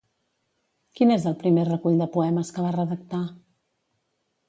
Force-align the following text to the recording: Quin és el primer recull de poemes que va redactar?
Quin 0.99 1.13
és 1.17 1.27
el 1.33 1.37
primer 1.45 1.67
recull 1.69 2.01
de 2.05 2.09
poemes 2.17 2.53
que 2.57 2.67
va 2.69 2.75
redactar? 2.81 3.25